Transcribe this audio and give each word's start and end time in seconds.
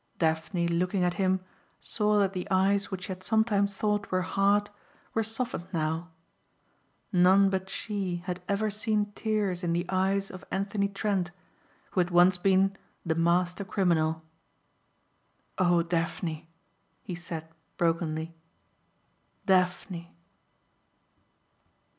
Daphne 0.17 0.67
looking 0.67 1.03
at 1.03 1.13
him 1.21 1.41
saw 1.79 2.17
that 2.17 2.33
the 2.33 2.47
eyes 2.49 2.89
which 2.89 3.03
she 3.03 3.09
had 3.09 3.21
sometimes 3.23 3.75
thought 3.77 4.09
were 4.09 4.23
hard 4.23 4.71
were 5.13 5.23
softened 5.23 5.67
now. 5.71 6.09
None 7.13 7.51
but 7.51 7.69
she 7.69 8.23
had 8.25 8.41
ever 8.49 8.71
seen 8.71 9.11
tears 9.13 9.63
in 9.63 9.73
the 9.73 9.85
eyes 9.89 10.31
of 10.31 10.43
Anthony 10.49 10.87
Trent 10.87 11.29
who 11.91 11.99
had 11.99 12.09
once 12.09 12.39
been 12.39 12.75
the 13.05 13.13
Master 13.13 13.63
Criminal. 13.63 14.23
"Oh 15.59 15.83
Daphne," 15.83 16.49
he 17.03 17.13
said 17.13 17.47
brokenly. 17.77 18.33
"Daphne." 19.45 20.15